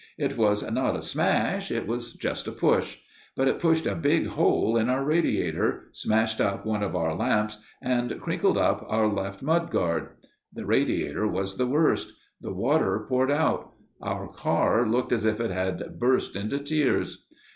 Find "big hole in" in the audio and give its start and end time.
3.93-4.89